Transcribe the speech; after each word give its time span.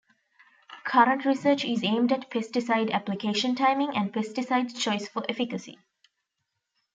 Current 0.83 1.25
research 1.25 1.63
is 1.63 1.83
aimed 1.83 2.11
at 2.11 2.31
pesticide 2.31 2.89
application 2.89 3.53
timing, 3.53 3.95
and 3.95 4.11
pesticide 4.11 4.75
choice 4.75 5.07
for 5.07 5.23
efficacy. 5.29 5.77